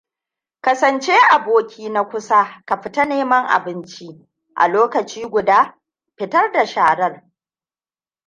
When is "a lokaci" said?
4.61-5.21